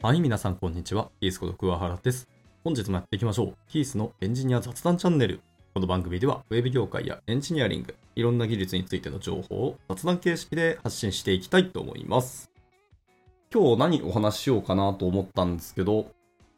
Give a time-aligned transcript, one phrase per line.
[0.00, 1.10] はい、皆さんこんにちは。
[1.20, 2.28] キースこと桑原です。
[2.62, 3.54] 本日もやっていきましょう。
[3.66, 5.40] キースのエンジニア雑談チャンネル。
[5.74, 12.48] この番組では、ウェブ業界やエンジニアリング、いろんな技術についての情報を雑談形式で発信していきたいと思います。
[13.52, 16.12] 今日何お話ししようかなと思ったんですけど、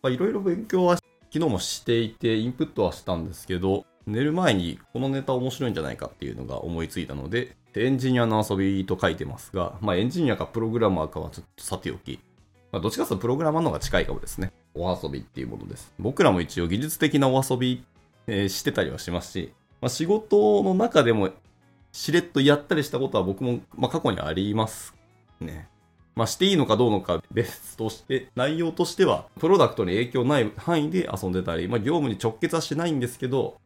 [0.04, 12.20] いろいろ勉強は昨日もしていて、インプットはしたんですけど、寝る前にこのネタ面白いんじゃないかっていうのが思いついたので、エンジニアの遊びと書いてますが、まあエンジニアかプログラマーかはちょっとさておき、
[12.72, 14.52] まあ、どっちかというとプログラマーの方が近いかもですね。
[14.74, 15.92] お遊びっていうものです。
[15.98, 17.84] 僕らも一応技術的なお遊び、
[18.26, 21.30] えーしてたりはしますし、まあ、仕事の中でも
[21.92, 24.94] しれっとやったりしたことは僕も、まあ、過去にあります
[25.40, 25.68] ね。
[26.14, 33.60] まあ、していいのかどうのか別として、内容としては、プロダクトに影響ない範囲で遊んでたり、まあ、業務に直結はしないんですけど、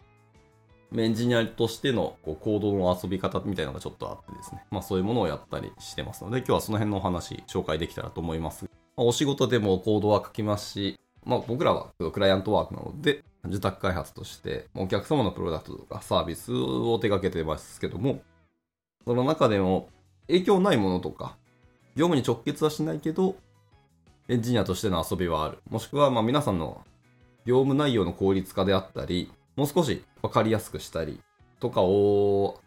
[0.96, 4.64] エンジニアとしてのこう行動の遊び方みたいなのがちょっとあってですね。
[4.70, 8.66] まあそういうものをやったりしてますので、今日はその辺のお話紹介できたらと思います。
[8.96, 18.22] まお仕事でもコードは書きますし、まあ僕らはクライアントワークなので、受託開発としてお客様のプロダクトとかサービスを手掛けてますけども、
[19.04, 19.88] その中でも
[20.28, 21.36] 影響ないものとか、
[21.96, 23.36] 業務に直結はしないけど、
[24.28, 25.58] エンジニアとしての遊びはある。
[25.68, 26.82] もしくはま皆さんの
[27.44, 31.20] 業務内容の効率化であったり、もう少し分かりやすくしたり
[31.60, 32.60] とかを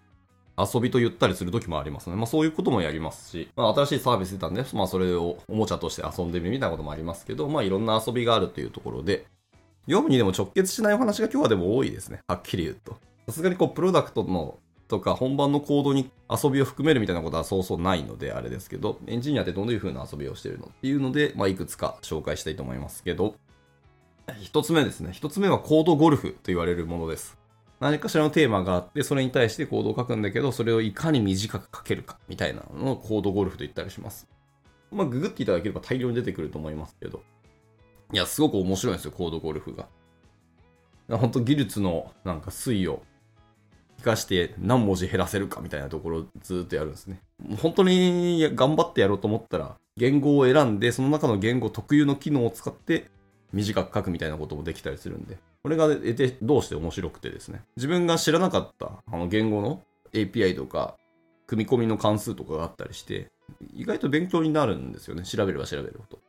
[0.58, 2.16] 遊びと言ったりする時もありますね。
[2.16, 9.26] まあそういうこともやりますし、まあ新しいサービス出たんで、まあそれをおもちゃとして遊んでみるみたいなこともありますけど、まあいろんな遊びがあるというところで、
[9.88, 12.20] 業務にでも直結しないお話が今日はでも多いですね。
[12.28, 12.98] はっきり言うと。
[13.28, 23.36] さすがにこうプロダクトのとか本番のコードに遊びを含めるみたいなことはそうそうないのであれですけど、エンジニアってどういう風な遊びをしてるのっていうので、まあいくつか紹介したいと思いますけど、
[24.42, 25.12] 一つ目ですね。
[25.14, 27.38] 一つ目はコードゴルフと言われるものです。
[27.80, 34.28] 何かしらのテーマがあって、それに対してコードを書くんだけど、それをいかに短く書けるか、みたいなのをコードゴルフと言ったりします。
[34.92, 37.22] まあ、ググっていただければ大量に出てくると思いますけど。
[38.14, 39.88] いや、すごく面白いんですよ、コードゴルフが。
[41.10, 43.02] 本当技術のなんか推移を
[43.98, 47.22] 生かして何文字減らせるかみたいなところをずっとやるんですね。
[47.40, 53.10] もう本当に頑張ってやろうと思ったら、言語を選んで、その中の言語特有の機能を使って
[53.54, 59.84] 短く書くみたいなこともできたりするんで、これが得てどうして面白くてですね、自分が知らなかったあの言語の
[60.14, 60.96] API とか、
[61.46, 63.30] 組み込みの関数とかがあったりして、
[63.76, 65.24] 意外と勉強になるんですよね。
[65.24, 66.20] 調べれば調べるほど。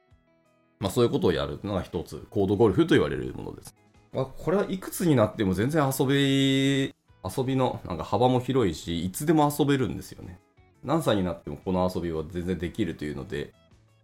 [0.81, 3.77] まあそういうことをやるのが一つ、コードゴルフと言われるものです。
[4.13, 10.41] まあ、これはいくつになっても全然遊び、遊びのなんか幅も広いし、いつでも遊べるんですよね。
[10.83, 13.53] 何歳になってもこの遊びは全然できるというので、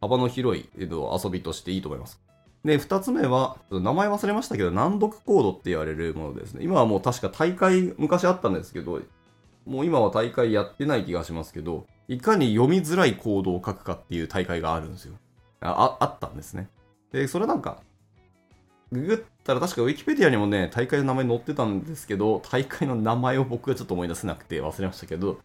[0.01, 2.23] 幅の広い遊びとしていいと思います。
[2.65, 6.65] で、二つ目は、名前忘れましたけど、難読コードって言われるものですね。
[6.65, 9.03] 今はもう確か大会、昔あったんですけど、
[9.67, 15.15] もう今は大会やってない気がしますけど、いかに読みづらいコードを書くかっていう大会があるんですよ。
[15.61, 16.69] あ、あったんですね。
[17.13, 17.83] で、それなんか、
[18.93, 25.39] ググったら確かウィキペディアにもね、大会の名前載ってたんですけど、大会の名前を僕はちょっと思い出せなくて忘れましたけど、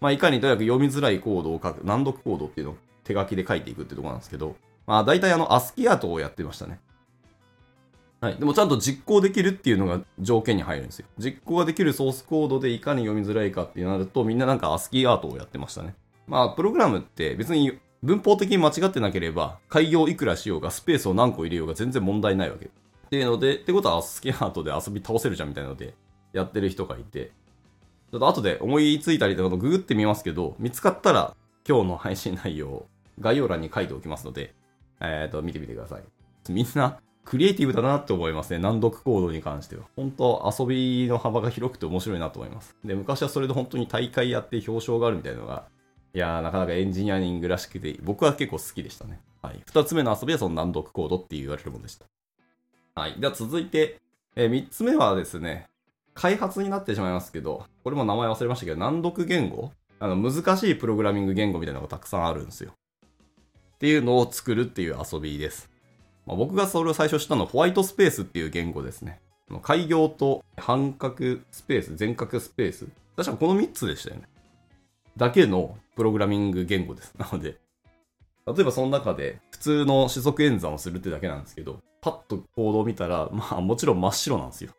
[0.00, 4.56] まあ、いかにとにかく読みづらいコードを書く、難読コードっていうのを手書きで書いていくってとこなんですけど、
[4.86, 6.80] まあ、大体あの、アスキーアートをやってましたね。
[8.20, 8.36] はい。
[8.36, 11.06] でもちゃんと実行できるっていうのが条件に入るんですよ。
[11.18, 15.94] 実行ができるソースコードでいかに読みづらいかってなると、みんななんかアスキーアートをやってましたね。
[16.26, 22.66] まあ、プログラムって別に文法的に間違ってなければ、開業いくらしようが、スペースを何個入れようが全然問題ないわけ。
[22.66, 22.68] っ
[23.10, 25.94] ていうので、ってことはアスキーアートで遊び倒せるじゃんみたいなので、
[26.32, 27.32] やってる人がいて、
[28.10, 32.86] ちょっと後で思いついたりとかググってみますけど、見つかったら今日の配信内容
[33.20, 34.54] 概要欄に書いておきますので、
[35.02, 36.02] えっ、と、見てみてください。
[36.50, 38.58] みんな、クリエイティブだなって思いますね。
[38.58, 39.84] 難読コードに関しては。
[39.94, 42.76] 本当遊びの幅が広くて面白いなと思います。
[42.84, 45.66] で、昔はそれで本当に大会やって表彰があるみたいなのが、
[46.14, 49.20] いやー、なかなかエンジニアリングらしくて、僕は結構好きでしたね。
[49.40, 49.62] はい。
[49.64, 52.06] 二つ目の遊びはその難読コードって言われるものでした。
[52.94, 53.14] はい。
[53.18, 54.00] では続いて、
[54.34, 55.68] えー三つ目はですね、
[56.14, 59.70] 開発になってしまいますけど、これも名前忘れましたけど、難読言語？
[60.00, 62.72] あの、難しいプログラミング言語みたいなのがたくさんあるんですよ。
[63.82, 65.68] っていうのを作るっていう遊びです。
[66.24, 69.18] まあ、僕がそれを最初知ったのはホワイトスペースっていう言語ですね。
[69.62, 72.86] 開業と半角スペース、全角スペース。
[73.16, 74.28] 確かこの3つでしたよね。
[75.16, 77.12] だけのプログラミング言語です。
[77.18, 77.56] なので、
[78.46, 84.70] 例えばその中で普通の四則演算をするってだけなんですけど、パッとコードを見たら、まあもちろん真っ白なんですよ。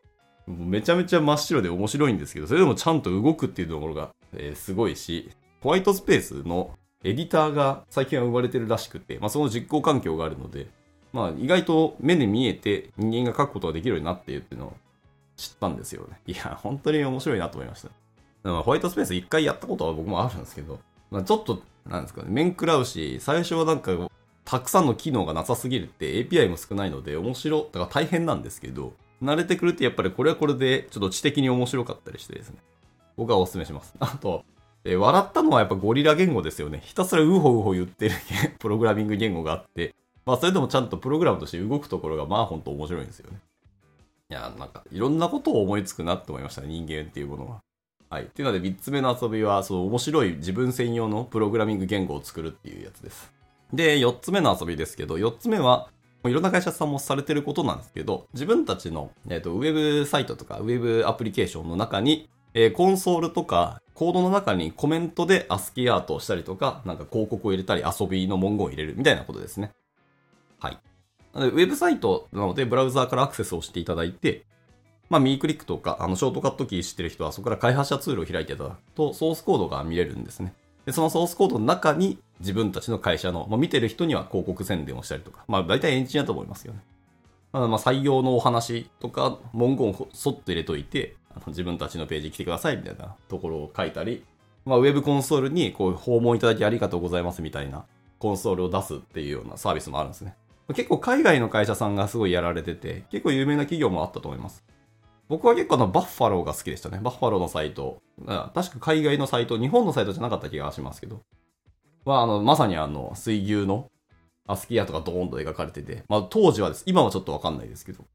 [0.48, 5.30] めちゃめちゃ真っ白で面白いんですけど、それでもちゃんと動くっていうところが、えーすごいし、
[5.60, 10.68] ホワイトスペースのエディターが最近は生まれてるらしくて、まあその実行環境があるので、
[11.12, 14.74] まあ意外と目で見えて人間が書くことができるようになっているっていうのを
[15.36, 16.20] 知ったんですよね。
[16.28, 17.90] いや、本当に面白いなと思いました。
[17.90, 17.94] だ
[18.52, 20.80] からホワイトスペース一回やったことは僕もあるんですけど、
[21.12, 24.10] まあ、ちょっと、なんですかね、面食らうし、最初はなんか、
[24.46, 32.58] たくさんの機能がなさすぎるって API も少ないので面白、だから大変なんですけど、慣れてくるとやっぱりこれはこれでちょっと知的に面白かったりしてですね。
[33.16, 33.94] 僕はお勧めします。
[34.00, 34.44] あと、
[34.86, 36.82] え笑ったのはやっぱゴリラ言語ですよね。
[36.84, 38.16] ひたすらウホウホ言ってる
[38.60, 39.96] プログラミング言語があって、
[40.26, 43.40] まあそれでもちゃんとプログラムとして動くところがまあ本当面白いんですよね。
[44.30, 47.62] いや、なんかいろんなことを思いつくなって思いましたね、人間っていうものは。
[48.10, 48.28] はい。
[48.28, 53.34] というので3つ目の遊びは、その面白い自分専用のプログラミング言語を作るっていうやつです。
[53.74, 55.90] で、4つ目の遊びですけど、4つ目は、
[56.26, 69.72] いろんな会社さんもされてることなんですけど、自分たちの、えーと、ウェブサイトとかウェブアプリケーションの中に、えー、コンソールとかコードの中にコメントで ASCII アートをしたりとか、なんか広告を入れたり遊びの文言を入れるみたいなことですね。
[70.60, 70.78] はい。
[71.36, 74.46] ウェブサイトなのでブラウザーからアクセスをしていただいて、
[75.10, 80.56] まあ、ミークリックとか、あの、ショートカットキー知ってる人は、そこから開発者ツールを開いていただくと、ソースコードが見れるんですね。
[80.86, 86.80] で、そのソースコードの中に、自分たちの会社の、まあ、見てる人には広告宣伝をしたりとか、まあ、大体エンジニアと思いますよね。
[87.52, 94.24] まあ、採用のお話とか、文言をそっと入れといて、あの自分たちのページ来てくださいみたいなところを書いたり、
[94.66, 97.86] まあ、ウェブコンソールに、こう、訪問いただきありがとうございますみたいな、
[98.20, 100.36] コンソールを出すっていうようなサービスもあるんですね。
[100.70, 104.64] 結構海外の会社さんがすごいやられてて、結構有名な企業もあったと思います。
[105.28, 107.00] 僕は結構あのバッファローが好きでしたね。
[107.02, 108.02] バッファローのサイト。
[108.26, 111.22] 確か海外のサイト、日本のサイトじゃなかった気がしますけど。
[112.06, 113.90] は、あの、まさにあの、水牛の
[114.48, 116.84] アスキアとかドーンと描かれてて、まあ当時はです。
[116.86, 118.06] 今はちょっとわかんないですけど。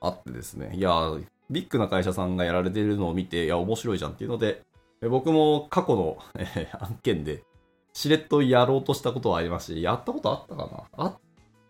[0.00, 0.72] あってですね。
[0.74, 0.92] いや
[1.50, 4.62] ビッグな会社さんがやられてるのを見て、いや、面白いじゃんっていうので、
[5.08, 6.18] 僕も過去の、
[6.78, 7.42] 案件で、
[7.92, 11.04] しれっとやろうとしたことはありますし、やったことあったかな？
[11.04, 11.18] あ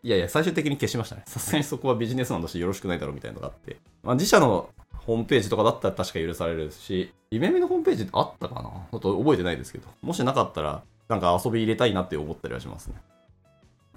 [0.03, 1.23] いやいや、最終的に消しましたね。
[1.27, 3.79] さすがにそこはビジネスマンとしよろしくないだろうみたいなのがあって。
[4.03, 8.63] まあ、自社のホームページとかだったら確か許されるし、夢見のホームページってあったかな？
[8.63, 9.89] ちょっと覚えてないですけど。
[10.03, 12.97] もしなかったら、なんか遊び入れたいなって思ったりはしますね。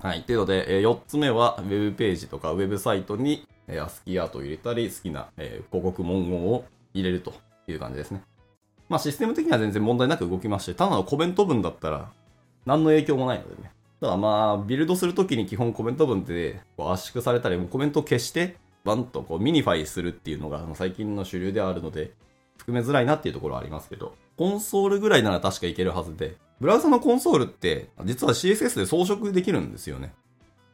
[0.02, 0.24] はい。
[0.24, 7.34] というので、4つ目は、ウェブページとかウェブサイトに、えアスキーアートを入れたり、好きな、え広告文言を入れると
[7.68, 8.22] いう感じですね。
[8.90, 12.12] まあ、システム的には全然問題なく動きますし、ただのコメント文だったら、
[12.66, 13.72] 何の影響もないのでね。
[14.00, 22.12] ただまあ、ビルドするときに基本コメント文ってこう圧縮されたり、もうコメントを消して、バンとこう minify するっていうのが最近の主流ではあるので、
[22.58, 30.14] 含めづらいなっていうところはありますけど、コンソールぐらいなら確かいけるはずで、ブラウザのコンソールって実は CSS で装飾できるんですよね。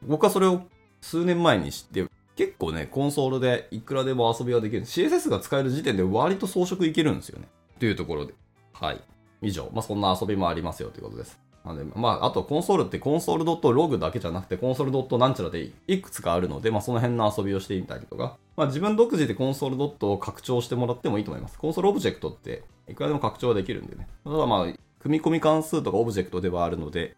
[0.01, 0.63] 僕はそれを
[1.01, 2.05] 数年前に知って、
[2.39, 4.83] 結構ね、コンソールでいくらでも遊びができる。
[4.83, 7.49] CSS が使える時点で割と装飾いけるんですよね。
[7.79, 8.33] というところで。
[8.71, 9.01] はい。
[9.41, 9.69] 以上。
[9.73, 11.37] まあ、そんな遊びもありますよということです。
[11.65, 21.59] なので、まあ、あとコンソールってコンソール .log だけじゃなくて、 console なんちゃらでいくつかあるので、まあ、その辺の遊びをしてみたりとか、まあ、自分独自で console ドットを拡張してもらってもいいと思います。
[21.59, 24.07] コンソールオブジェクトっていくらでも拡張はできるんでね。
[24.23, 27.17] ただまあ、組み込み関数とかオブジェクトではあるので、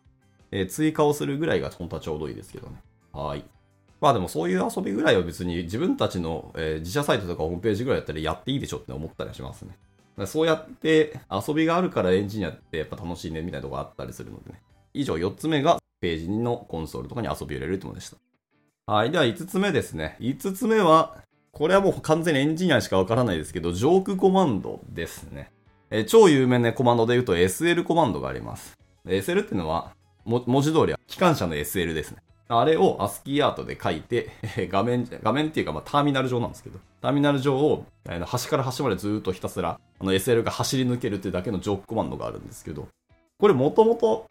[0.49, 2.81] えー、追加をするぐらいが本当はちょうどいいですけどね。
[3.13, 3.45] はい。
[4.01, 9.77] まあでもそういう遊びぐらいは別に自分たちの、え、自社サイトとかホームページぐらいだったらやっていいでしょって思ったりしますね。
[10.25, 14.61] そうやって遊びがあるからエンジニアってやっぱ楽しいねみたいなとこあったりするのでね。
[14.93, 18.17] 以上4つ目がページのコンソールとかに遊びを入れるってものでした。
[18.91, 19.11] はい。
[19.11, 20.17] では5つ目ですね。
[20.19, 21.17] 5つ目は、
[21.51, 25.51] これはもう完全にエンジニアしかわからないですけど、ジョークコマンドですね。
[25.91, 28.77] え超有名なコマンドで言うと SL コマンドがあります。
[29.05, 29.93] SL っていうのは、
[30.25, 32.21] 文字通りは機関車の SL ですね。
[32.59, 34.29] あれを ASCII アートで書いて、
[34.69, 37.85] 画面、画面っていうかまあターミナル上なんですけど、ターミナル上を
[38.25, 42.87] 端から端までずっとひたすらあの SL が走り抜けるっていうだけのジョークコマンドがあるんですけど、
[43.39, 44.27] これもともと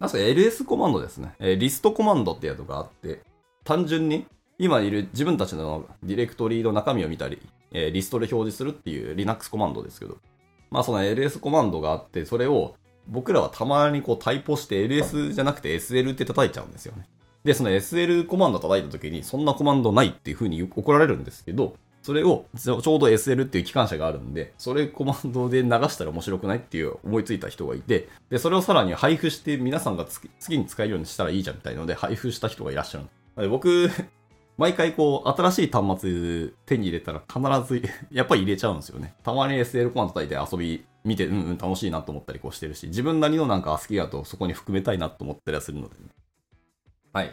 [0.00, 1.34] 確か LS コマンドですね。
[1.38, 3.20] えリストコマンドってやつがあって、
[3.64, 4.26] 単純に
[4.58, 7.40] 今いる自分たちのディレクトリーの中身を見たり、
[7.72, 10.18] えリストで表示するっていう Linux コマンドですけど、
[10.70, 12.74] まあその LS コマンドがあって、それを
[13.06, 17.06] 僕らはたまにこうタイプして LS じゃなくて SL って叩いちゃうんですよね。
[17.44, 30.06] で、その SL コマンド叩いた時に、そんなコマンドないっていう風に怒られるんですけど、それをちょうど SL っていう機関車があるんで、それコマンドで流したら面白くないっていう思いついた人がいて、で、それをさらに配布して皆さんが
[30.38, 33.04] 次に使えるようにしたらいいじゃんみたいので配布した人がいらっしゃる。
[33.36, 33.88] で僕、
[34.58, 37.82] 毎回こう、新しい端末手に入れたら必ず
[38.12, 39.14] やっぱり入れちゃうんですよね。
[39.22, 46.10] たまに SL コマンド叩いて遊び見て、うんうん楽しいなと思ったりこうしてるし、自分なりのなんか好きだとそこに含めたいなと思ったりはするので、ね、
[47.14, 47.32] はい。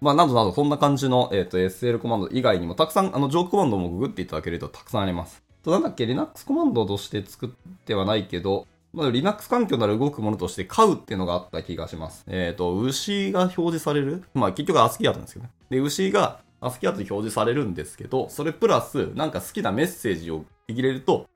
[0.00, 5.42] まあ、などなど、そんな感じの、えっ、ー、と、SL コマンド以外にも、たくさん、あの、ジョークコマンドもググっていただけるとたくさんあります。
[5.62, 7.48] と、なんだっけ、Linux コマンドとして作っ
[7.86, 12.24] てはないけど、まあ、Linux 環境なら動くものとして、飼うっていうのがあった気がします。
[12.26, 14.24] えっ、ー、と、牛が表示される？
[14.34, 15.52] まあ、結局、アスキーアートなんですけどね。
[15.70, 21.28] で、牛が、アスキーアートで表示されるんですけど、それプラス、なんか好きなメッセージを入れると、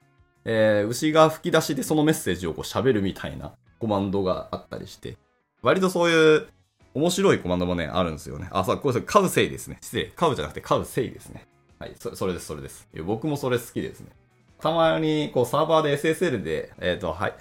[0.45, 5.17] えー、牛が吹き出しでそのメッセージをこう喋るみたいなコマンドがあったりして、
[5.63, 6.49] 割とそういう
[6.95, 8.49] 面白いコマンドもね、あるんですよね。
[8.50, 9.78] あ、そう、これ、カウセイですね。
[9.80, 10.07] 失礼。
[10.16, 11.47] カウじゃなくてカウセイですね。
[11.78, 12.88] はい、そそれです、それです。
[13.04, 14.09] 僕もそれ好きですね。
[14.61, 17.35] たまに、こう、サーバーで SSL で、えっ、ー、と、はい。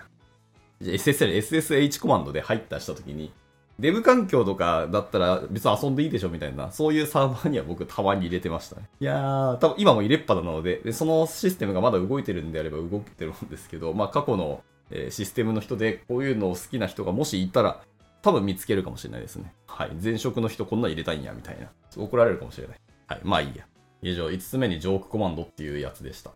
[0.82, 3.32] SSL、SSH コマンドで入ったしたときに、
[3.80, 8.90] デブ環境とかだったら別に遊んでいいでしょみたいな、そういうサーバーには僕たまに入れてましたね。
[9.00, 17.82] いやー、多分今も入れっぱなのでで、そのシステムがまだ動いてるんであれば動けてるんですけど、まあ過去の、えー、システムの人でこういうのを好きな人がもしいたら、
[18.22, 19.54] 多分見つけるかもしれないですね。
[19.68, 19.92] はい。
[20.02, 21.70] 前職の人こんな入れたいんや、みたいな。
[21.96, 22.78] 怒られるかもしれない。
[23.08, 23.20] はい。
[23.24, 23.66] まあいいや。
[24.02, 26.32] 以上、5つ目にジョークコマンドっていうやつでした。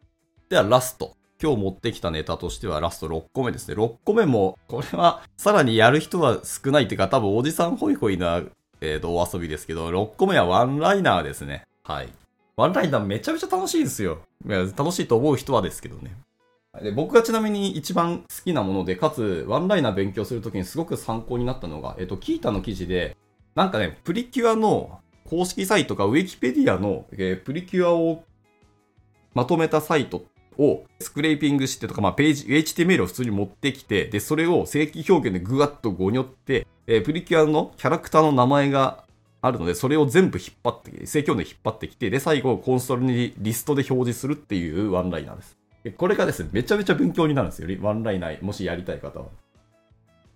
[0.50, 1.16] では、ラスト。
[1.42, 3.74] 今日持ってきたネタとしてはラスト6個目ですね。
[3.74, 8.44] 6個目も、これはさらにやる人は少ないっていうか、多分おじさんホイホイな、
[8.80, 11.66] えっ、ー、と、お遊びですけど、6個目はワンライナーですね。
[11.84, 12.10] はい。
[12.56, 14.20] ワンライナーめちゃめちゃ楽しいですよ。
[14.48, 16.16] いや楽しいと思う人はですけどね。
[16.80, 23.18] で僕がちなみに一番好きなもので、かつ、ワンライナー勉強するときにすごく参考になったのが、えっ、と、キータの記事で、
[23.56, 28.24] なんかね、プリキュアの公式サイトか、ウィキペディアの、えー、プリキュアを
[29.34, 30.24] まとめたサイト
[30.58, 39.04] をスクレーピングしてとか、まあ、ページ、HTML を普通に持ってきて、で、それを正規表現でぐわっとごにょって、えー、プリキュアのキャラクターの名前が
[39.42, 45.61] あるので、それを全部引っ張って、正規表現で引っ張ってきて、で、最後、コンソールにリストで表示するっていうワンライナーです。
[45.90, 47.78] これがですね、めちゃめちゃ勉強になるんですよ。
[47.82, 49.26] ワンライナー、もしやりたい方は。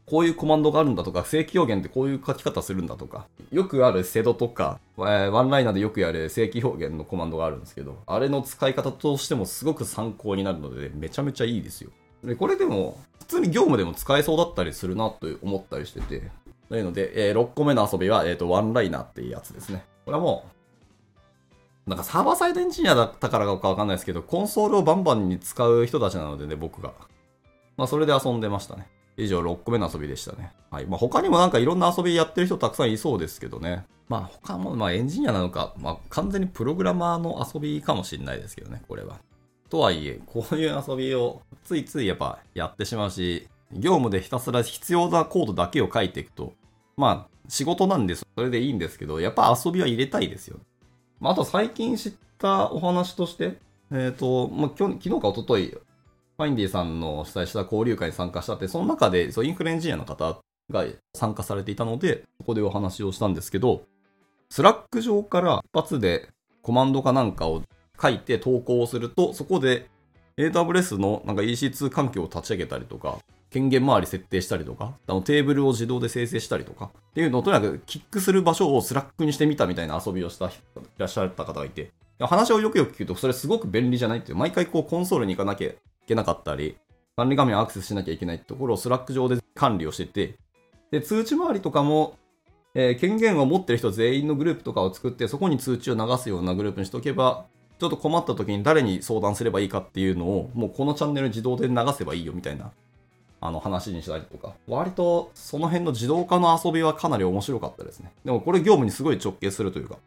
[0.08, 11.90] こういうコマンドがあるんだとか、正規表現ってこういう書き方するんだとか、よくあるセドとか、えー、ワンライナーでよくやる正規表現のコマンドがあるんですけど、あれの使い方としてもすごく参考になるので、めちゃめちゃいいですよ。
[12.24, 16.30] で、これでも、普通に業務でも使えそうだったりするなと思ったりしてて、
[16.70, 19.86] というので、えー、6個目の遊びは、えっ、ー、と、ワンライナーっていうやつですね。
[20.06, 20.55] これはもう、
[21.88, 26.94] なんかサーバーサイドエンジニアだったからかわかんないですけど、コンソールをバンバンに使う人たちなのでね、僕が。
[27.78, 28.88] まあ、それで遊んでましたね。
[29.18, 30.54] 以上6個目の遊びでしたね。
[30.72, 30.86] はい。
[30.86, 33.86] まあ、他にもなんかいろんな遊びやってる人たくさんいそうですけどね。
[34.08, 39.20] まあ他も、まあエンジニアなのか、まあ完全にプログラマーの遊びかもしれないですけどね、これは。
[39.70, 46.54] とはいえ、こういう遊びをついついやっぱやってしまうし、業務でひたすら必要なコードだけを書いていくと、
[46.98, 50.58] まあ仕事なんでそれでいいんですけど、やっぱ遊びは入れたいですよ。
[50.58, 50.64] ね
[51.20, 53.58] まあ、あと最近知ったお話として、
[53.92, 55.78] えっ、ー、と、まあ、昨日か一昨日
[56.38, 63.84] Findy さんの主催した交流会に参加したって、その中でそうインフラエンジニアの方が参加されていたので、そこでお話をしたんですけど、
[64.50, 66.30] Slack 上から一発で
[66.62, 67.64] コマンドかなんかを
[68.02, 69.88] 書いて投稿すると、そこで
[70.38, 80.52] AWS のなんか EC2 環境を立ち上げたりとか、権限周り設定したりとか、あのテーブルを自動で生成したりとか、っていうのをとにかくキックする場所を Slack にしてみたみたいな遊びをしてい
[80.98, 85.76] らっしゃった方がいて、話をよくよく聞くと、それすごく便利じゃないっていう、毎回こうコンソールに行かなきゃい
[86.08, 86.78] けなかったり、
[87.16, 90.38] 管理画面をアクセスしなきゃいけないところを Slack 上で管理をしてて、
[90.92, 92.18] で、通知周りとかも、
[92.74, 97.46] えー、権限を持ってる人全員のグループとかを作って、そこに通知を流すようなグループにしておけば、
[97.80, 102.72] ちょっと困った時に誰に相談すればいいかっていうのを、もうこのチャンネル自動で流せばいいよみたいな、
[103.48, 108.12] あの話にしたりとか、割とその辺の自動化の遊びはかなり面白かったですね。
[108.24, 109.98] でもこれ業務にすごい直結するというか、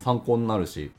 [0.00, 0.92] 参考になるし、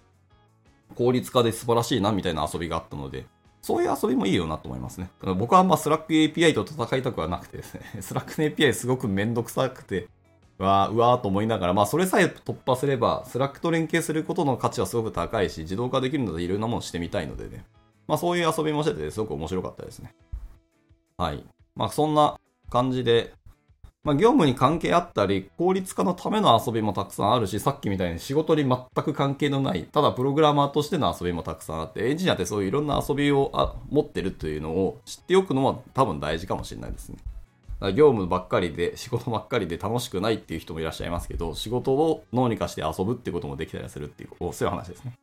[0.95, 3.25] 効率化で素晴らしいなみたいな遊びがあったので、
[3.61, 5.09] そういう遊びもいいよなと思いますね。
[5.37, 10.07] 僕はあんまスラック API と戦いたくはなくてですね、 Slack の API すごくめんどくさくて、
[10.59, 17.65] うわー、うわーと思いながら、まあそれさえ突破すれば、 Slack と連携することの価値はすごく高いし、自動化できるのでいろんなものしてみたいのでね。
[18.07, 20.13] まあそういう遊びもしてて、すごく面白かったですね。
[21.17, 21.43] はい。
[21.75, 22.39] まあそんな
[22.69, 23.33] 感じで、
[24.03, 37.17] まあ、業務に関係あったり、効率化のための遊びもたくさんあるし、さっきみたいに仕事に全く関係のない、ただプログラマーとしての遊びもたくさんあって、エンジニアってそういういろんな遊びをあ持ってるというのを知っておくのは多分大事かもしれないですね。
[37.93, 45.13] 業務ばっかりで、仕事ばっかりで楽しくないっていう人もいらっしゃいますけど、仕事を脳にかして遊ぶってこともできたりするっていう、そういう話ですね。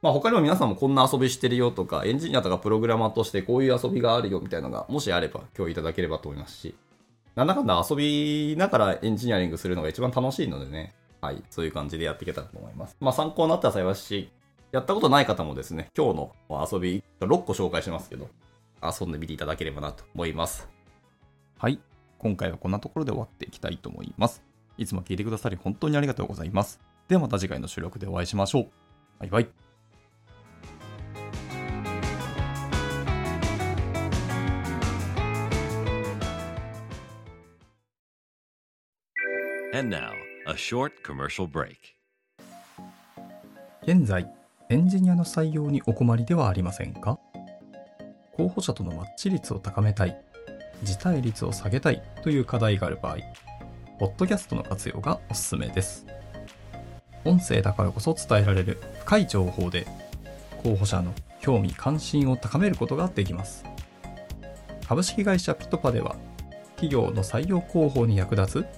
[0.00, 6.74] まあ他にも皆さんもこんな遊びしてるよとか、エンジニアとかプログラマーとしてこういう遊びがあるよみたいなのが、もしあれば今日いただければと思いますし、
[7.34, 12.96] なんだかんだ遊びながらエンジニアリングするのが一番楽しいのでね、はい、そういう感じでやっていけたらと思います。
[13.00, 14.30] まあ参考になったら幸いし、
[14.70, 16.32] やったことない方もですね、今日の
[16.72, 18.28] 遊び6個紹介しますけど、
[18.82, 20.68] 遊んでみていただければなと思います。
[21.58, 21.80] はい、
[22.18, 24.42] 今回はこんなところで終わっていきたいと思います。
[24.76, 26.80] いつも聞いてくださり本当にありがとうございます。
[27.08, 28.68] ではまた次回の収録でお会いしましょう。
[29.18, 29.67] バイバイ。
[39.78, 40.10] And now,
[40.48, 41.76] a short commercial break.
[43.82, 44.28] 現在、
[44.70, 47.20] エンジニアの採用にお困りではありませんか？
[48.32, 50.20] 候補者とのマッチ率を高めたい、
[50.82, 53.18] 辞退率を下げたいという課題がある場合、
[54.00, 56.04] ポッドキャストの活用がおすすめです。
[57.24, 59.86] 音声だからこそ伝えられる深い情報で、
[60.64, 63.64] 候補者の興味関心を高めることができます。
[64.88, 66.16] 株式会社ピトパでは、
[66.74, 68.77] 企業の採用広報に役立つ、